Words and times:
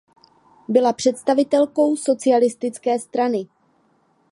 Byla 0.67 0.93
představitelkou 0.93 1.95
Socialistické 1.97 2.99
strany. 2.99 3.47